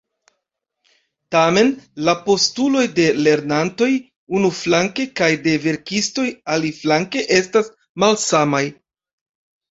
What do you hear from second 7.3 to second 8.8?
estas malsamaj.